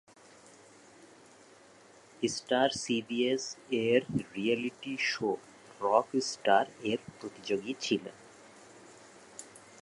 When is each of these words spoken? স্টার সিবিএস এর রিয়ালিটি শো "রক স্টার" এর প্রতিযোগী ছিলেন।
স্টার 2.23 2.69
সিবিএস 2.75 3.43
এর 3.85 4.01
রিয়ালিটি 4.35 4.93
শো 5.01 5.29
"রক 5.81 6.07
স্টার" 6.21 6.65
এর 6.83 6.99
প্রতিযোগী 7.19 7.73
ছিলেন। 7.81 8.15